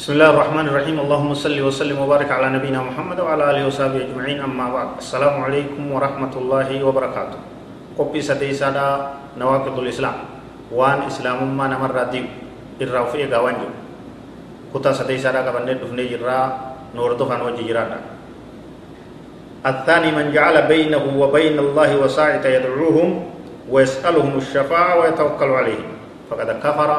بسم 0.00 0.16
الله 0.16 0.30
الرحمن 0.32 0.66
الرحيم 0.72 0.96
اللهم 0.96 1.36
صل 1.36 1.52
وسلم 1.60 1.92
وبارك 2.00 2.32
على 2.32 2.56
نبينا 2.56 2.80
محمد 2.88 3.20
وعلى 3.20 3.44
اله 3.52 3.62
وصحبه 3.68 4.00
اجمعين 4.08 4.40
اما 4.40 4.72
بعد 4.72 4.88
السلام 5.04 5.44
عليكم 5.44 5.92
ورحمه 5.92 6.32
الله 6.40 6.68
وبركاته 6.88 7.38
قبي 8.00 8.20
سديسادا 8.24 8.88
نواقض 9.36 9.76
الاسلام 9.76 10.16
وان 10.72 11.04
اسلام 11.04 11.44
ما 11.52 11.68
نمر 11.68 11.92
ديو 12.16 12.24
الرافع 12.80 13.28
غوانجو 13.28 13.68
كتا 14.72 15.04
سديسادا 15.04 15.44
كبند 15.44 15.84
دفني 15.84 16.04
جرا 16.16 16.40
نور 16.96 17.20
دفن 17.20 17.60
جرانا 17.60 17.98
الثاني 19.68 20.10
من 20.16 20.32
جعل 20.32 20.56
بينه 20.64 21.04
وبين 21.20 21.56
الله 21.60 21.90
وساعة 22.00 22.40
يدعوهم 22.48 23.08
ويسألهم 23.68 24.32
الشفاعة 24.32 24.92
ويتوكل 25.00 25.50
عليهم 25.60 25.88
فقد 26.32 26.48
كفر 26.64 26.90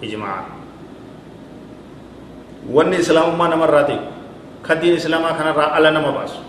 إجماعا 0.00 0.57
wanni 2.66 2.96
islaamummaa 2.98 3.48
namarraa 3.54 3.84
ta'e 3.84 3.98
kaddiin 4.62 4.96
islaamaa 4.98 5.34
kanarraa 5.38 5.70
ala 5.78 5.90
nama 5.90 6.12
baasu 6.12 6.40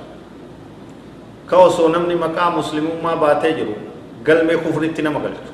ka 1.49 1.57
osoo 1.57 1.89
namni 1.89 2.15
maqaa 2.15 2.49
muslimummaa 2.53 3.15
baatee 3.15 3.53
jiru. 3.53 3.75
Galmee 4.23 4.57
kufritti 4.57 5.01
nama 5.01 5.19
galchu 5.19 5.53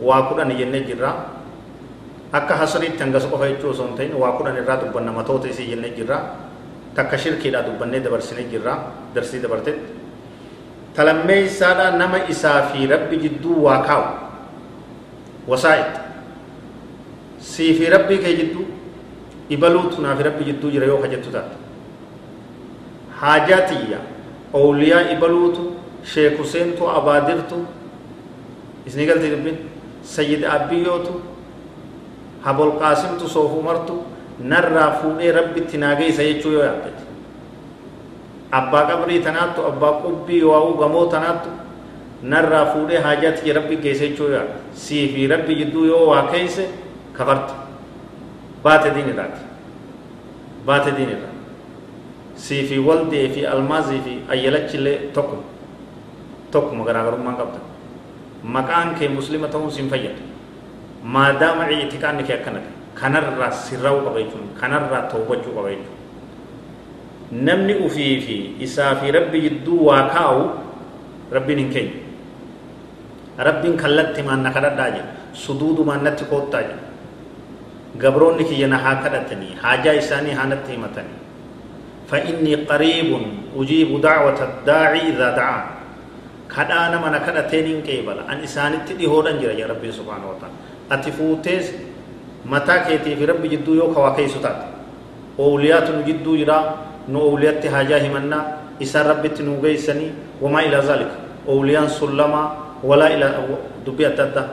waa 0.00 0.22
kudhan 0.28 0.50
jennee 0.58 0.80
jirra. 0.82 1.12
Akka 2.32 2.56
hasriitti 2.56 2.98
hangas 3.02 3.26
qofa 3.30 3.46
jechuu 3.48 3.70
osoo 3.70 3.86
hin 3.86 3.96
ta'in 3.96 4.14
waa 4.18 4.32
kudhan 4.38 4.56
irraa 4.56 4.80
dubbanna 4.82 5.12
matoota 5.12 5.48
isii 5.48 5.68
jennee 5.70 5.90
jirra. 5.94 6.18
Takka 6.94 7.18
shirkiidhaa 7.18 7.62
dubbannee 7.66 8.00
dabarsinee 8.00 8.48
jirra. 8.50 8.74
Darsii 9.14 9.42
dabartetti 9.42 9.98
talammeeysaadha 10.98 11.90
nama 11.94 12.18
isaa 12.28 12.62
fi 12.74 12.86
rabbi 12.86 13.16
jidduu 13.22 13.62
waa 13.64 13.78
kaa'u 13.86 14.06
wasaa'id 15.48 15.94
sii 17.38 17.74
fi 17.78 17.86
rabbii 17.94 18.18
kee 18.18 18.34
jidduu 18.40 18.66
ibaluutu 19.48 20.02
naaf 20.02 20.20
rabbi 20.20 20.44
jidduu 20.44 20.70
jira 20.70 20.86
yoo 20.86 20.98
kajettu 20.98 21.30
taate 21.30 21.56
haajaa 23.20 23.60
tiyya 23.70 23.98
owliyaa 24.52 25.10
ibaluutu 25.14 25.62
sheek 26.12 26.38
huseentu 26.38 26.90
abaadirtu 26.90 27.58
isni 28.86 29.06
galti 29.06 29.30
dubbin 29.30 29.56
sayyid 30.02 30.44
abbiyootu 30.44 31.20
habol 32.44 32.72
qaasimtu 32.80 33.28
soofu 33.28 33.62
martu 33.62 34.02
narraa 34.40 34.90
fuudhee 35.02 35.32
rabbitti 35.32 35.76
naageeysa 35.84 36.22
jechuu 36.22 36.52
yoo 36.56 36.64
yaaddete 36.64 37.02
abbaa 38.60 38.84
qabrii 38.90 39.20
tanaattu 39.28 39.66
abbaa 39.70 39.92
qubbii 40.02 40.42
waa'uu 40.50 40.74
gamoo 40.82 41.06
tanaattu 41.14 41.50
narraa 42.22 42.66
fuudhee 42.74 43.00
haajaa 43.06 43.54
rabbi 43.60 43.76
geesse 43.86 44.08
jechuu 44.08 44.28
yoo 44.28 44.36
yaadde 44.36 44.58
sii 44.84 45.08
fi 45.14 45.26
rabbi 45.34 45.54
jidduu 45.62 45.84
yoo 45.92 46.04
waa 46.10 46.22
keeyse 46.32 46.68
kafarta 47.18 47.67
baate 48.64 48.88
diin 48.94 49.08
irraati 49.12 49.42
baate 50.66 50.90
diin 50.96 51.10
irraa 51.16 51.34
sii 52.46 52.62
fi 52.70 52.76
waldee 52.88 53.28
fi 53.34 53.46
almaazii 53.54 54.00
fi 54.06 54.12
ayyalachillee 54.36 54.96
tokkuma 55.14 55.42
tokkuma 56.52 56.84
garaagarummaan 56.88 57.36
qabda 57.40 57.60
maqaan 58.56 58.94
kee 58.98 59.08
muslima 59.18 59.46
ta'uun 59.54 59.70
siin 59.76 59.88
fayyada 59.92 60.22
maadaama 61.14 61.64
ictiqaanni 61.76 62.22
kee 62.28 62.36
akkana 62.40 62.60
ta'e 62.64 62.72
kanarraa 63.00 63.50
sirraa'uu 63.66 64.02
qaba 64.06 64.18
jechuun 64.22 64.46
kanarraa 64.60 65.02
toobachuu 65.12 65.52
qaba 65.58 65.68
jechuun 65.74 65.96
namni 67.48 67.74
ufii 67.86 68.14
fi 68.26 68.36
isaa 68.66 68.92
fi 69.00 69.06
rabbi 69.18 69.38
jidduu 69.46 69.78
waa 69.88 70.02
kaa'u 70.14 70.42
rabbiin 71.36 71.58
hin 71.62 71.70
kenyu 71.74 71.96
rabbiin 73.48 73.76
kallatti 73.82 74.22
maanna 74.28 74.50
kadhadhaa 74.56 74.90
jedha 74.96 75.12
suduudumaan 75.44 76.02
natti 76.08 76.24
koottaa 76.32 76.62
jedha 76.68 76.87
gabroonni 77.96 78.44
kiyya 78.44 78.68
na 78.68 78.78
haa 78.78 78.96
kadhatanii 79.06 79.56
haajaa 79.62 79.92
isaanii 80.02 80.30
haa 80.40 80.46
natti 80.52 80.72
himatanii 80.72 81.18
فإني 82.08 82.54
قريب 82.54 83.10
أجيب 83.56 84.00
دعوة 84.00 84.38
الداعي 84.48 85.00
إذا 85.12 85.28
دعان 85.36 85.64
كدا 86.48 86.80
نما 86.88 87.08
نكدتين 87.12 87.82
كيبل 87.84 88.18
أن 88.32 88.40
إسانت 88.48 88.92
ديهودن 88.92 89.36
جرا 89.40 89.52
يا 89.52 89.66
ربي 89.68 89.92
سبحانه 89.92 90.26
وتعالى 90.30 90.56
أتفوتس 90.92 91.66
متى 92.48 92.76
كيتي 92.88 93.12
في 93.16 93.24
ربي 93.24 93.48
جدو 93.48 93.74
يو 93.74 93.92
كوا 93.94 94.16
كيسوتات 94.16 94.56
أوليات 95.38 95.88
جدو 96.08 96.32
جرا 96.40 96.58
نو 97.12 97.20
أوليات 97.28 97.66
حاجة 97.66 98.00
همنا 98.08 98.38
إسا 98.82 99.02
ربي 99.04 99.28
تنوغيسني 99.36 100.08
وما 100.42 100.60
إلى 100.64 100.78
ذلك 100.88 101.10
أوليان 101.48 101.88
سلما 101.92 102.42
ولا 102.88 103.06
إلى 103.14 103.26
دبي 103.86 104.06
أتدا 104.06 104.44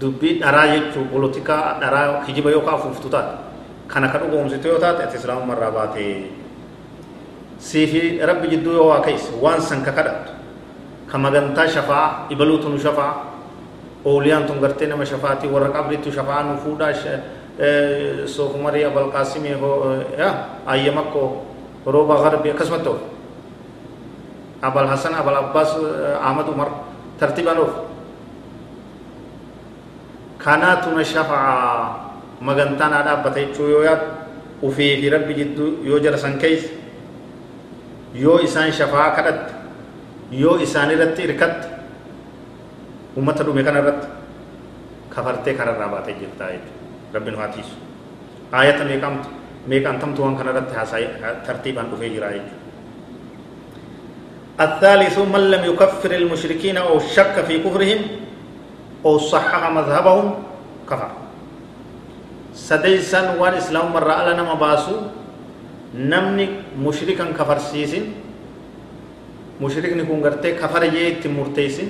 dubbii 0.00 0.38
dharaa 0.42 0.66
jechuun 0.74 1.08
polotikaa 1.08 1.78
dharaa 1.80 2.24
hijiba 2.26 2.50
yookaan 2.50 2.74
afuuftu 2.78 3.08
taate 3.08 3.34
kana 3.88 4.08
ka 4.08 4.18
dhugoomsitu 4.18 4.68
yoo 4.68 4.78
taate 4.78 5.02
ati 5.06 5.16
islaamumarraa 5.16 5.70
baate 5.70 6.04
siifi 7.58 8.18
rabbi 8.18 8.48
jidduu 8.48 8.72
yoo 8.74 8.88
waa 8.90 9.00
keessa 9.06 9.32
waan 9.42 9.60
san 9.62 9.82
ka 9.86 9.92
kadhattu 9.92 10.32
ka 11.10 11.18
magantaa 11.18 11.68
shafaa 11.68 12.26
ibaluutu 12.30 12.68
nu 12.68 12.78
shafaa 12.78 13.12
ooliyaan 14.04 14.44
tun 14.46 14.60
gartee 14.60 14.86
nama 14.88 15.06
shafaatii 15.06 15.48
warra 15.48 15.68
qabriitu 15.70 16.12
shafaa 16.12 16.42
nu 16.42 16.58
fuudhaa 16.58 16.92
soofumarii 18.26 18.84
abalqaasimii 18.84 19.54
ayyamakko 20.66 21.22
rooba 21.86 22.14
garbi 22.24 22.50
akkasumatti 22.50 22.88
oofu 22.88 23.06
abal 24.62 24.86
hasan 24.90 25.14
abal 25.14 25.36
abbaas 25.36 25.70
ahmad 26.28 26.48
umar 26.48 26.68
tartiibaan 27.20 27.58
oofu 27.62 27.78
kanaatu 30.44 30.88
na 30.96 31.04
shafaa 31.04 32.04
magantaan 32.40 32.92
haa 32.96 33.04
dhaabbata 33.08 33.40
jechuu 33.40 33.68
yoo 33.74 33.84
yaadu 33.88 34.06
ufii 34.68 34.94
fi 35.02 35.06
rabbi 35.14 35.34
jidduu 35.40 35.68
yoo 35.90 35.98
jara 36.04 36.18
san 36.24 36.34
keeyse 36.42 36.68
yoo 38.24 38.38
isaan 38.48 38.72
shafaa 38.80 39.10
kadhatte 39.16 39.52
yoo 40.42 40.56
isaan 40.66 40.90
irratti 40.96 41.22
irkatte 41.28 41.66
ummata 43.22 43.42
dhume 43.46 43.62
kana 43.68 43.78
irratti 43.84 44.08
kafartee 45.14 45.54
kanarraa 45.60 45.88
baatee 45.94 46.14
jirtaa 46.20 46.50
jechuudha 46.56 47.14
rabbiin 47.18 47.36
haa 47.40 47.48
tiisu 47.54 47.74
aayata 48.58 48.84
meeqamtu 48.90 49.28
meeqantamtu 49.72 50.18
waan 50.26 50.36
kana 50.42 50.50
irratti 50.54 50.74
haasa'e 50.80 51.06
tartiibaan 51.48 51.90
dhufee 51.94 52.10
jira 52.18 52.30
jechuudha 52.36 52.62
الثالث 54.64 55.18
من 55.34 55.42
لم 55.50 55.62
يكفر 55.70 56.10
المشركين 56.14 56.76
أو 56.78 56.98
شك 57.16 57.34
في 57.46 57.54
كفرهم 57.58 58.00
أو 59.04 59.18
صحح 59.18 59.62
مذهبهم 59.70 60.26
كفر. 60.88 61.10
سديسا 62.54 63.36
وان 63.36 63.54
إسلام 63.58 63.92
مرة 63.92 64.12
على 64.12 64.38
نما 64.38 64.54
باسو 64.54 64.94
نمني 65.94 66.78
مشركا 66.78 67.34
كفر 67.34 67.58
سيسن 67.58 68.04
مشرك 69.58 69.92
نكون 69.98 70.22
غرتي 70.22 70.54
كفر 70.62 70.82
يت 70.86 71.26
مرتيسن 71.26 71.88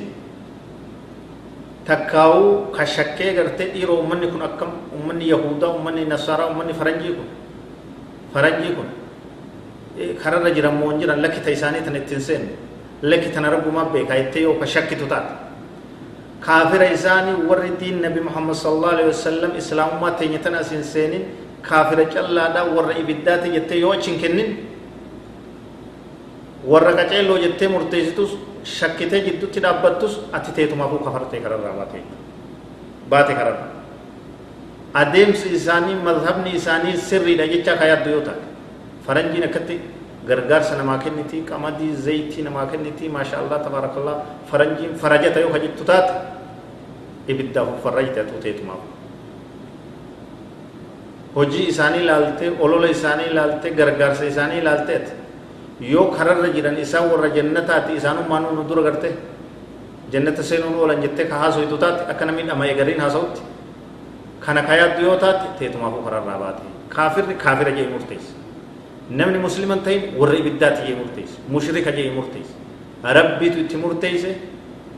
تكاو 1.85 2.73
كشكي 2.73 3.29
غرتي 3.37 3.77
إيرو 3.77 4.01
أمني 4.01 4.27
كن 4.33 4.43
أكم 4.43 4.71
أمني 4.97 5.29
يهودا 5.29 5.69
أمني 5.77 6.09
نصارى 6.09 6.49
أمني 6.49 6.73
فرنجي 6.73 7.13
كن 7.13 7.29
فرنجي 8.33 8.71
كن 8.73 8.89
خرر 10.25 10.49
جرم 10.49 10.75
مونجرا 10.81 11.15
لك 11.21 11.45
تيساني 11.45 11.85
تنتنسين 11.85 12.43
لك 13.05 13.25
تنرب 13.37 13.69
ما 13.69 13.85
يتيو 13.93 14.57
كشكي 14.61 14.97
تتات. 14.97 15.44
Kaafira 16.47 16.87
isaanii 16.97 17.37
warri 17.49 17.71
diin 17.81 18.01
nabi 18.05 18.21
muhammad 18.21 18.57
sallallahu 18.63 18.95
alaihi 18.97 19.11
wasallam 19.15 19.51
islaamummaa 19.63 20.11
teenya 20.21 20.39
tana 20.45 20.59
asin 20.65 20.83
seenin 20.93 21.25
kaafira 21.69 22.05
callaadha 22.15 22.61
warra 22.77 22.95
ibiddaati 23.03 23.49
jettee 23.57 23.79
yoo 23.85 23.93
achin 23.97 24.17
kennin 24.23 24.51
warra 26.73 26.93
qaceelloo 27.01 27.39
jettee 27.45 27.69
murteessitus 27.75 28.31
shakkitee 28.77 29.21
jiddutti 29.29 29.59
dhaabbattus 29.65 30.13
ati 30.37 30.51
teetumaafuu 30.59 31.01
kafartee 31.07 31.41
kararraa 31.47 31.73
baate 31.81 32.01
baate 33.15 33.33
kararraa 33.41 33.71
adeemsi 35.03 35.47
isaanii 35.59 35.97
madhabni 36.09 36.51
isaanii 36.61 36.97
sirriidha 37.09 37.47
jecha 37.55 37.73
ka 37.81 37.85
yaaddu 37.93 38.11
yoo 38.15 38.23
taate 38.29 38.47
faranjiin 39.07 39.45
akkatti 39.49 39.77
gargaarsa 40.29 40.77
namaa 40.81 40.99
kenniti 41.05 41.39
qamadii 41.51 41.93
zayitii 42.05 42.43
namaa 42.49 42.67
kenniti 42.73 43.09
maasha 43.17 43.37
allah 43.41 43.59
tabaarakallah 43.67 44.17
faranjiin 44.53 44.93
farajata 45.03 45.41
yoo 45.45 45.51
ka 45.57 45.59
jettu 45.67 45.85
taate 45.91 46.13
ibiddaaf 47.29 47.69
farrajte 47.83 48.25
tuuteetumaaf 48.31 48.83
hojii 51.37 51.67
isaanii 51.69 52.03
ilaalte 52.05 52.53
olola 52.61 52.89
isaanii 52.97 53.27
ilaalte 53.33 53.71
gargaarsa 53.71 54.25
isaanii 54.25 54.59
ilaalteet 54.59 55.07
yoo 55.81 56.05
kararra 56.17 56.49
jiran 56.57 56.79
isaan 56.79 57.11
warra 57.13 57.29
jannataati 57.37 57.93
isaanummaan 58.01 58.47
nu 58.57 58.65
dura 58.69 58.83
garte 58.83 59.11
jannata 60.13 60.43
seenuun 60.43 60.75
oolan 60.81 61.03
jettee 61.03 61.27
ka 61.33 61.37
haasoytu 61.43 61.77
taate 61.79 62.03
akka 62.13 62.25
namni 62.25 62.43
dhama 62.49 62.65
eegariin 62.71 63.01
haasa'utti 63.01 63.43
kana 64.47 64.63
ka 64.69 64.75
yaaddu 64.81 65.01
yoo 65.09 65.17
taate 65.25 65.47
teetumaafuu 65.59 66.03
kararraa 66.07 66.39
baate 66.45 66.63
kaafirri 66.97 67.35
kaafira 67.45 67.73
jee 67.79 67.87
murteessa 67.95 68.33
namni 69.11 69.39
musliman 69.47 69.81
ta'in 69.87 70.03
warra 70.21 70.37
ibiddaati 70.43 70.81
jee 70.89 70.97
murteessa 71.01 71.37
mushrika 71.57 71.91
jee 71.99 72.11
murteessa 72.19 72.55
rabbiitu 73.19 73.59
itti 73.65 73.77
murteesse 73.77 74.31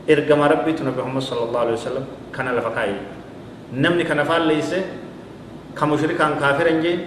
ergama 0.07 0.47
rabbiitu 0.47 0.83
nabi 0.87 0.99
muhammad 1.03 1.23
sallallahu 1.23 1.63
alaihi 1.67 1.77
wasallam 1.79 2.05
kana 2.31 2.51
lafa 2.57 2.71
kaa'e 2.77 2.95
namni 3.75 4.03
kana 4.07 4.23
faalleeyse 4.25 4.79
ka 5.75 5.83
mushrikaan 5.85 6.39
kaafira 6.39 6.71
hin 6.71 6.81
jeen 6.85 6.99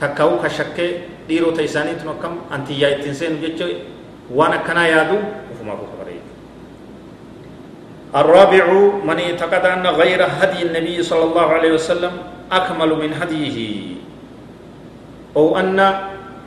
takkaa'u 0.00 0.38
ka 0.42 0.48
shakkee 0.50 0.90
dhiirota 1.28 1.62
isaaniitu 1.62 2.10
akkam 2.10 2.34
antiyyaa 2.50 2.90
ittiin 2.98 3.14
seenu 3.14 3.38
jecha 3.44 3.66
waan 4.38 4.52
akkanaa 4.58 4.86
yaadu 4.94 5.16
ufumaa 5.54 5.78
kuka 5.82 5.96
bareedu 6.02 6.24
الرابع 8.16 8.64
من 9.04 9.18
اعتقد 9.20 9.64
أن 9.66 9.84
غير 10.00 10.20
هدي 10.38 10.60
النبي 10.66 10.96
صلى 11.02 11.24
الله 11.28 11.46
عليه 11.56 11.72
وسلم 11.76 12.12
أكمل 12.52 12.90
من 13.02 13.10
هديه 13.20 13.58
أو 15.36 15.58
أن 15.58 15.76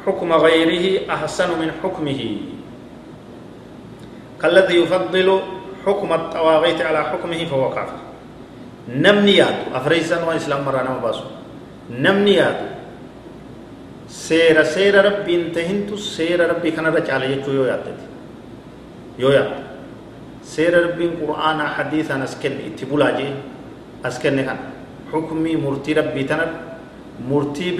حكم 0.05 0.29
غيره 0.33 0.85
أحسن 1.13 1.49
من 1.61 1.69
حكمه 1.83 2.21
كالذي 4.41 4.75
يفضل 4.81 5.29
حكم 5.85 6.13
الطواغيت 6.13 6.81
على 6.81 7.03
حكمه 7.03 7.45
فهو 7.45 7.69
كافر. 7.69 7.99
نمني 8.89 9.35
يادو 9.35 9.75
أفريسان 9.75 10.23
وإسلام 10.23 10.65
مرانا 10.65 10.89
مباسو 10.97 11.23
نمني 11.93 12.33
يادو 12.33 12.67
سير 14.09 14.63
سير 14.63 15.05
ربي 15.05 15.35
انتهنتو. 15.35 15.95
سير 15.95 16.49
ربي 16.49 16.71
كان 16.71 16.85
رجع 16.85 17.23
يجو 17.23 17.51
يو 17.51 17.65
يادتي 17.65 18.05
يو 19.19 19.29
ياد 19.29 19.51
سير 20.43 20.73
ربي 20.83 21.09
قرآن 21.21 21.59
حديثا 21.61 22.23
أسكن 22.23 22.51
اتبولا 22.67 23.17
جي 23.17 23.29
أسكن 24.05 24.41
كان 24.41 24.57
حكمي 25.13 25.55
مرتي 25.55 25.93
ربي 25.93 26.23
تنر 26.23 26.49
مرتي 27.29 27.71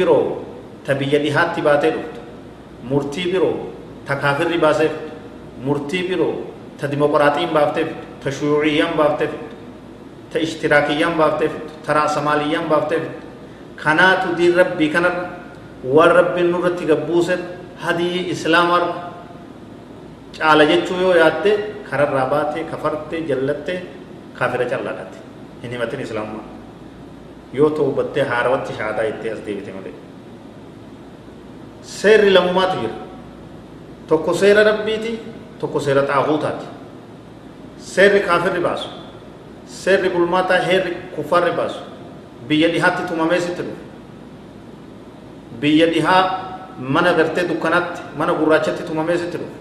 برو 6.81 6.87
تبي 6.87 7.07
دهات 7.07 7.39
باتي 7.39 7.45
مرتي 7.45 7.83
برو 7.83 8.23
تكافر 8.23 8.39
باسي 8.39 8.39
مرتي 8.39 8.39
برو 8.39 8.57
تديمقراطيين 8.57 8.63
بافتي 8.63 8.79
تشيوعيين 8.79 8.91
بافتي 8.97 9.27
تاشتراكيين 10.33 11.17
بافتي 11.17 11.47
ترى 11.87 12.07
سماليين 12.07 12.67
بافتي 12.69 12.97
كانت 13.83 14.35
دين 14.37 14.59
ربي 14.59 14.87
كانت 14.87 15.15
ورب 15.83 16.39
نورتي 16.39 16.91
قبوسة 16.91 17.37
هدي 17.81 18.31
إسلام 18.31 18.69
على 20.41 20.63
جتشو 20.65 20.95
يو 20.95 21.11
ياتي 21.11 21.53
خرر 21.91 22.09
راباتي 22.13 22.63
كفرتي 22.71 23.17
جلتي 23.29 23.79
كافرة 24.39 24.63
جلالاتي 24.63 25.19
هني 25.63 25.77
متن 25.77 25.99
إسلام 25.99 26.27
يو 27.53 27.69
توبتي 27.69 28.21
هاروتي 28.21 28.73
شهادة 28.77 29.07
إتي 29.07 29.33
أصديبتي 29.33 29.71
مدي 29.71 29.93
سير 31.83 32.21
لمومات 32.35 32.73
جر 32.81 33.09
tokko 34.09 34.33
seera 34.33 34.63
rabbiiti 34.65 35.11
tokko 35.59 35.79
seera 35.85 36.03
xaaquutaati 36.11 36.65
seerri 37.93 38.19
kaafirri 38.27 38.59
baasu 38.67 38.89
seerri 39.81 40.09
bulmaataa 40.15 40.59
heerri 40.67 40.91
kuffarri 41.15 41.51
baasu 41.59 41.79
biyya 42.47 42.67
dhihaatti 42.73 43.03
tumamee 43.09 43.39
sitti 43.45 43.61
dhufu 43.67 43.83
biyya 45.61 45.87
dhihaa 45.93 46.23
mana 46.95 47.11
gartee 47.13 47.45
dukkanaatti 47.51 48.01
mana 48.17 48.31
gurraachatti 48.39 48.83
tumamee 48.89 49.17
sitti 49.23 49.37
dhufu 49.41 49.57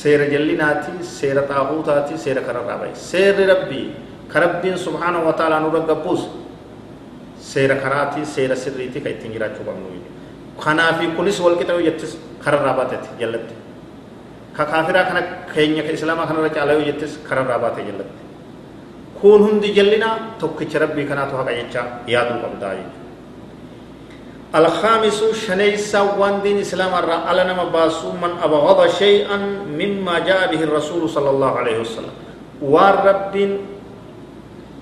seera 0.00 0.24
jallinaati 0.34 0.92
seera 1.16 1.42
xaaquutaati 1.50 2.14
seera 2.24 2.40
kararraa 2.48 2.78
bahe 2.82 2.92
seerri 3.10 3.44
rabbii 3.52 3.86
ka 4.32 4.36
rabbiin 4.44 4.76
subhaanahu 4.86 5.24
wa 5.26 5.32
ta'aalaa 5.38 5.60
nurra 5.64 5.80
gabbuus 5.90 6.22
seera 7.52 7.76
karaati 7.84 8.20
seera 8.34 8.56
sirriiti 8.64 8.98
ka 9.04 9.08
ittiin 9.14 9.32
jiraachuu 9.34 9.64
qabnu 9.68 9.86
kanaafi 10.64 11.06
kunis 11.16 11.36
walqixa 11.44 11.72
yoo 11.72 11.82
jettis 11.88 12.12
kararraa 12.44 12.74
baateti 12.78 13.08
jallatti 13.20 13.54
ka 14.58 14.64
kaafiraa 14.66 15.04
kana 15.08 15.20
keenya 15.54 15.82
ka 15.86 15.90
islaamaa 15.96 16.26
kanarra 16.28 16.50
caalaa 16.56 16.74
yoo 16.76 16.86
jettis 16.90 17.12
kararraa 17.28 17.58
baate 17.62 17.80
jallatti. 17.88 18.22
Kun 19.22 19.40
hundi 19.46 19.68
jallinaa 19.78 20.14
tokkicha 20.42 20.78
rabbii 20.84 21.06
kanaatu 21.10 21.34
haqa 21.40 21.52
jecha 21.58 21.82
yaaduu 22.12 22.38
qabdaa 22.44 22.74
jechuudha. 22.78 22.98
الخامس 24.54 25.18
شنيسا 25.46 26.00
وان 26.16 26.40
دين 26.42 26.58
اسلام 26.64 26.94
الرا 26.94 27.14
على 27.28 27.44
نما 27.44 27.64
باسو 27.68 28.12
من 28.22 28.32
ابغض 28.46 28.80
شيئا 29.00 29.36
مما 29.80 30.14
جاء 30.28 30.40
به 30.52 30.60
الرسول 30.64 31.02
صلى 31.16 31.30
الله 31.30 31.52
عليه 31.60 31.76
وسلم 31.84 32.14
والرب 32.64 33.34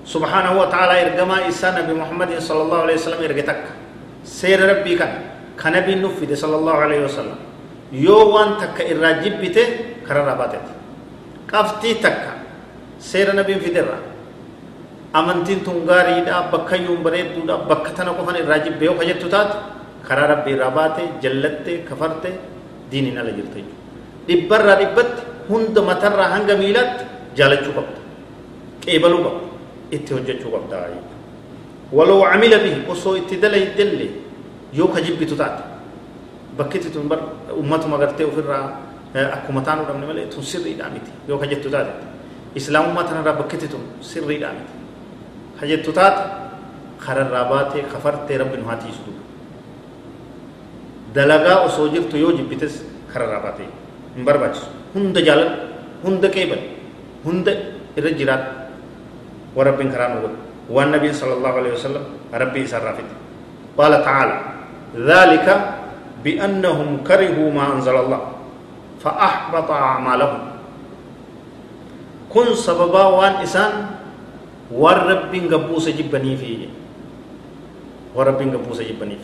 سبحانه 0.07 0.51
وتعالى 0.61 0.93
ارجما 1.03 1.37
إسا 1.51 1.67
نبي 1.83 1.93
محمد 1.99 2.39
صلى 2.39 2.61
الله 2.63 2.79
عليه 2.85 2.93
وسلم 2.95 3.19
ارجتك 3.27 3.63
سير 4.23 4.59
ربي 4.71 4.95
كان 4.95 5.11
كنبي 5.59 5.93
نفد 5.99 6.31
صلى 6.33 6.55
الله 6.55 6.75
عليه 6.85 6.99
وسلم 7.05 7.35
وان 8.33 8.49
تك 8.61 8.77
الراجب 8.91 9.33
بته 9.41 9.67
كرر 10.07 10.29
باتت 10.39 10.65
قفتي 11.51 11.93
تك 12.03 12.23
سير 12.99 13.35
نبي 13.35 13.55
في 13.63 13.69
درا 13.75 14.17
amantiin 15.13 15.63
tun 15.63 15.85
gaariidha 15.87 16.51
bakka 16.51 16.75
iyyuun 16.75 17.01
bareedduudha 17.03 17.65
bakka 17.69 17.91
tana 17.95 18.11
qofan 18.13 18.37
irraa 18.43 18.59
jibbee 18.65 18.85
yoo 18.89 18.97
kajettu 18.99 19.29
taate 19.29 19.55
karaa 20.07 20.27
rabbii 20.33 20.53
irraa 20.55 20.97
jallatte 21.23 21.71
kafarte 21.89 22.29
diiniin 22.91 23.17
ala 23.17 23.31
jirte 23.37 23.63
dhibbarraa 24.27 24.77
dhibbatti 24.81 25.21
hunda 25.49 25.81
matarraa 25.89 26.29
hanga 26.33 26.55
miilaatti 26.61 27.03
jaalachuu 27.39 27.73
qabda 27.77 27.99
qeebaluu 28.83 29.21
qabda 29.25 29.45
itti 29.95 30.13
hojjechuu 30.17 30.51
qabda 30.55 30.83
waloo 31.97 32.21
camila 32.31 32.57
bihi 32.65 32.79
osoo 32.93 33.15
itti 33.21 33.41
dalaydellee 33.43 34.11
yoo 34.79 34.87
ka 34.93 34.99
taate 35.41 35.76
bakkitti 36.57 36.89
tun 36.91 37.07
bar 37.07 37.19
ummatuma 37.53 37.97
gartee 37.97 38.25
ofirraa 38.25 38.65
akkuma 39.15 39.61
taanuu 39.61 39.85
dhabne 39.85 40.05
malee 40.09 40.25
tun 40.33 40.43
sirriidhaa 40.43 40.89
miti 40.89 41.11
yoo 41.29 41.37
ka 41.37 41.45
jettu 41.47 41.69
taate 41.69 41.91
islaamummaa 42.55 43.03
tanarraa 43.03 43.33
bakkitti 43.41 43.67
tun 43.67 43.81
sirriidhaa 44.01 44.53
miti 44.57 44.73
kajettu 45.59 45.91
taate 45.93 46.21
kararraa 47.05 47.45
baatee 47.51 47.83
kafartee 47.93 48.37
rabbi 48.37 48.57
nu 48.57 48.65
haa 48.69 48.77
tiisu 48.81 49.11
dalagaa 51.13 51.57
osoo 51.67 51.87
jirtu 51.93 52.17
yoo 52.17 52.31
jibbites 52.37 52.83
kararraa 53.13 53.41
baatee 53.45 53.69
hin 54.15 54.25
barbaachisu 54.25 54.67
hunda 54.93 55.21
jaalan 55.27 55.51
hunda 56.03 56.27
qeeban 56.35 56.61
hunda 57.25 57.51
irra 57.97 58.11
jiraat 58.19 58.43
wa 59.55 59.63
rabbiin 59.69 59.91
karaa 59.93 60.09
nu 60.15 60.21
godhu 60.25 60.37
waan 60.75 60.91
nabiin 60.91 61.13
sala 61.13 61.33
allahu 61.37 61.57
alehi 61.63 61.73
wasalam 61.77 62.03
rabbii 62.43 62.63
isarraa 62.69 62.93
fite 62.99 63.13
qaala 63.77 63.97
tacaala 64.05 64.37
ذلك 64.97 65.47
بأنهم 66.23 66.89
كرهوا 67.07 67.49
ما 67.51 67.77
أنزل 67.77 67.95
الله 67.95 68.21
فأحبط 69.03 69.69
أعمالهم. 69.71 70.41
كن 72.33 72.47
سببا 72.55 73.03
وان 73.05 73.33
إسان 73.45 73.97
waan 74.67 74.99
rabbiin 75.07 75.47
gabbuusa 75.47 75.95
jibbaniifi 75.95 76.67
waan 78.11 78.27
rabbiin 78.35 78.51
gabbuusa 78.51 78.83
jibbaniif 78.83 79.23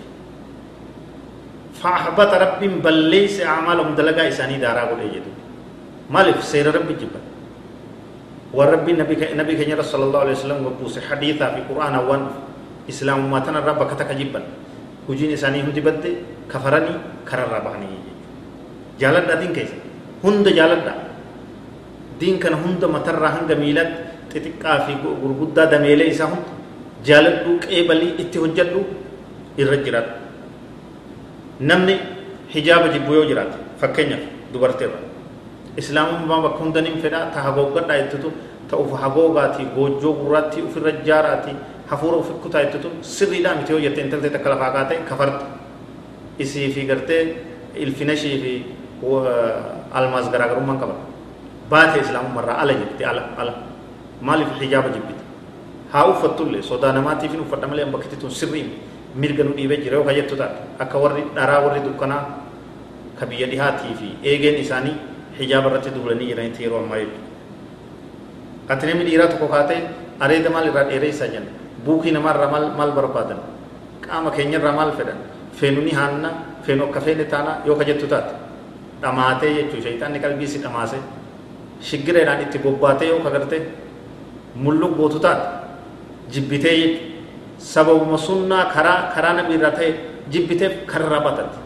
فأحبط 1.83 2.31
رب 2.31 2.61
بل 2.79 2.97
ليس 3.11 3.43
أعمالهم 3.43 3.99
دلقا 3.99 4.31
إساني 4.31 4.55
دارا 4.55 4.95
قد 4.95 5.03
يجدو 5.03 5.31
مالف 6.07 6.39
سير 6.39 6.71
رب 6.71 6.87
جبا 6.87 7.19
والرب 8.55 8.87
نبي 8.87 9.13
نبي 9.35 9.53
كنير 9.59 9.81
صلى 9.83 10.03
الله 10.07 10.19
عليه 10.23 10.35
وسلم 10.39 10.59
وبوس 10.63 11.03
حديثا 11.11 11.45
في 11.59 11.61
قرآن 11.67 11.95
وان 12.07 12.23
إسلام 12.87 13.27
ما 13.27 13.43
تنا 13.43 13.59
رب 13.59 13.81
كتك 13.83 14.15
جبا 14.15 14.41
هجين 15.11 15.35
إساني 15.35 15.59
هم 15.67 15.75
جبت 15.75 16.03
كفرني 16.53 16.93
كرر 17.29 17.47
رباني 17.55 17.89
جالد 19.01 19.29
دين 19.41 19.51
كيس 19.57 19.71
هند 20.23 20.45
جالد 20.59 20.87
دين 22.19 22.35
كان 22.39 22.53
هند 22.63 22.81
متر 22.95 23.17
هنگ 23.35 23.51
ميلاد 23.63 23.91
xixiqqaa 24.33 24.77
fi 24.85 24.93
gurguddaa 25.21 25.67
dameelee 25.71 26.07
isaa 26.13 26.27
hunda 26.33 26.51
jaaladhuu 27.07 27.55
qeebalii 27.65 28.11
itti 28.23 28.37
hojjadhu 28.43 28.79
irra 29.61 29.77
jiraatu 29.85 30.13
namni 31.69 31.95
hijaaba 32.53 32.87
jibbu 32.93 33.11
yoo 33.17 33.25
jiraate 33.31 33.57
fakkeenyaaf 33.81 34.23
dubarteerra 34.53 34.99
islaamummaa 35.81 36.39
bakka 36.45 36.59
hunda 36.63 36.81
nin 36.87 36.95
fedhaa 37.03 37.25
ta 37.35 37.39
hagooggadhaa 37.47 37.97
jettutu 38.01 38.29
ta 38.69 38.75
uf 38.83 38.91
hagoogaati 39.03 39.63
goojjoo 39.75 40.13
gurraatti 40.21 40.59
ufirra 40.67 40.91
jaaraati 41.09 41.53
hafuura 41.91 42.17
ufi 42.23 42.33
kutaa 42.45 42.63
jettutu 42.65 42.89
sirriidhaa 43.15 43.55
miti 43.59 43.71
yoo 43.75 43.81
jette 43.85 43.99
intaltee 44.05 44.31
takka 44.35 44.49
lafaa 44.53 44.71
kaatee 44.77 44.99
kafarte 45.09 45.45
isii 46.39 46.69
fi 46.75 46.81
gartee 46.85 47.35
ilfinashii 47.75 48.37
fi 48.43 48.53
almaas 49.93 50.29
garaagarummaan 50.31 50.79
qaban 50.81 50.99
baate 51.69 51.99
islaamummarraa 52.05 52.57
ala 52.63 52.73
jette 52.81 53.03
ala 53.11 53.21
ala 53.37 53.53
maaliif 54.21 54.51
hijaaba 54.61 54.89
jibbite 54.95 55.23
haa 55.93 56.05
uffattullee 56.13 56.61
sodaa 56.61 56.91
namaatiif 56.97 57.31
hin 57.31 57.41
uffadha 57.45 57.67
malee 57.67 57.85
bakki 57.95 58.15
tun 58.21 58.31
sirriin 58.31 58.69
mirga 59.15 59.43
nu 59.43 59.53
dhiibee 59.57 59.77
jira 59.83 59.95
yoo 59.97 60.05
kajettu 60.09 60.35
taate 60.41 60.57
akka 60.83 60.97
warri 61.03 61.23
dharaa 61.35 61.59
warri 61.65 61.81
dukkanaa 61.87 62.23
ka 63.19 63.25
biyya 63.29 63.47
dhihaatii 63.51 63.93
fi 63.99 64.07
eegeen 64.29 64.57
isaanii 64.63 64.95
hijaaba 65.39 65.67
irratti 65.69 65.89
duulanii 65.95 66.27
jiranitti 66.31 66.63
yeroo 66.65 66.79
ammaa 66.83 66.97
jechuudha 67.01 68.73
ati 68.73 68.83
namni 68.89 69.05
dhiiraa 69.09 69.27
tokko 69.33 69.47
kaatee 69.55 69.79
areeda 70.19 70.49
maal 70.55 70.65
irraa 70.71 70.85
dheereessaa 70.89 71.27
jenna 71.35 71.51
buukii 71.85 72.11
namaarraa 72.17 72.49
maal 72.55 72.65
maal 72.79 72.91
barbaadan 72.97 73.39
qaama 74.07 74.29
keenyarraa 74.37 74.73
maal 74.79 74.91
fedhan 74.99 75.19
feenu 75.59 75.81
ni 75.81 75.91
haanna 75.91 76.29
feenu 76.65 76.83
akka 76.87 77.01
feene 77.01 77.25
taana 77.33 77.51
yoo 77.67 77.75
kajettu 77.75 78.07
taate 78.07 78.33
dhamaatee 79.01 79.53
jechuudha 79.57 79.83
shayitaanni 79.87 80.19
qalbii 80.25 80.47
si 80.53 80.57
dhamaase 80.65 80.97
shiggireedhaan 81.87 82.41
itti 82.45 82.57
bobbaatee 82.65 83.07
yoo 83.11 83.19
kagartee 83.25 83.61
mulluq 84.55 84.93
gootu 84.99 85.19
taate 85.19 85.45
jibbitee 86.33 86.75
jechuudha 86.81 87.11
sababuma 87.73 88.17
sunnaa 88.17 88.65
karaa 88.75 88.99
karaa 89.15 89.33
nabii 89.39 89.55
irraa 89.59 89.71
ta'e 89.79 89.89
jibbiteef 90.31 90.73
kararraa 90.91 91.21
batate 91.27 91.57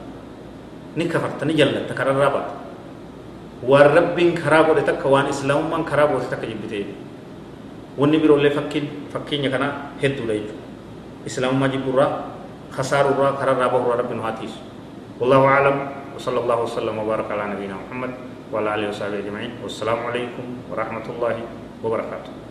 ni 0.96 1.06
kafarta 1.14 1.46
ni 1.46 1.54
jallatta 1.60 1.94
kararraa 2.00 2.30
bata 2.36 2.52
waan 3.70 3.90
rabbiin 3.98 4.34
karaa 4.42 4.64
godhe 4.68 4.84
takka 4.90 5.08
waan 5.10 5.30
islaamummaan 5.34 5.84
karaa 5.86 6.08
goote 6.12 6.28
takka 6.34 6.46
jibbitee 6.52 6.86
wanni 7.98 8.18
biroollee 8.24 8.54
fakkiin 8.58 8.86
fakkeenya 9.14 9.50
kana 9.50 9.68
hedduudha 10.02 10.34
jechuudha 10.34 10.66
islaamummaa 11.30 11.72
jibburraa 11.76 12.10
kasaarurraa 12.78 13.34
kararraa 13.42 13.74
bahurraa 13.74 14.06
rabbiin 14.06 14.22
haa 14.22 14.38
tiisu 14.38 14.62
والله 15.18 15.42
أعلم. 15.50 15.78
وصلى 16.16 16.40
الله 16.46 16.58
وسلم 16.62 16.94
وبارك 16.94 17.26
على 17.34 17.58
نبينا 17.58 17.74
محمد 17.74 18.12
وعلى 18.54 18.70
آله 18.76 18.88
وصحبه 18.94 19.18
أجمعين. 19.26 19.52
والسلام 19.66 19.98
عليكم 20.06 20.46
ورحمة 20.70 21.06
الله 21.10 21.36
وبركاته. 21.82 22.47